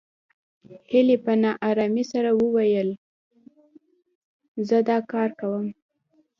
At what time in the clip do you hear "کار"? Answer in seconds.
5.11-5.29